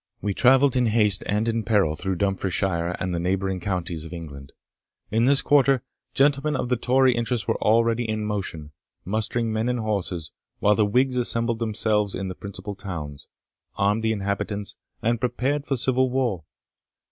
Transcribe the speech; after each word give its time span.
We 0.19 0.33
travelled 0.33 0.75
in 0.75 0.87
haste 0.87 1.21
and 1.27 1.47
in 1.47 1.61
peril 1.63 1.93
through 1.95 2.15
Dumfriesshire 2.15 2.95
and 2.99 3.13
the 3.13 3.19
neighbouring 3.19 3.59
counties 3.59 4.03
of 4.03 4.11
England. 4.13 4.51
In 5.11 5.25
this 5.25 5.43
quarter, 5.43 5.83
gentlemen 6.15 6.55
of 6.55 6.69
the 6.69 6.75
Tory 6.75 7.13
interest 7.13 7.47
were 7.47 7.61
already 7.61 8.09
in 8.09 8.25
motion, 8.25 8.71
mustering 9.05 9.53
men 9.53 9.69
and 9.69 9.79
horses, 9.81 10.31
while 10.57 10.73
the 10.73 10.87
Whigs 10.87 11.17
assembled 11.17 11.59
themselves 11.59 12.15
in 12.15 12.29
the 12.29 12.33
principal 12.33 12.73
towns, 12.73 13.27
armed 13.75 14.01
the 14.01 14.11
inhabitants, 14.11 14.75
and 15.03 15.19
prepared 15.21 15.67
for 15.67 15.77
civil 15.77 16.09
war. 16.09 16.45